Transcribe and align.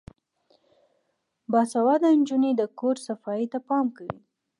باسواده 1.51 2.09
نجونې 2.19 2.51
د 2.55 2.61
کور 2.79 2.95
صفايي 3.07 3.45
ته 3.53 3.59
پام 3.67 3.85
کوي. 3.97 4.19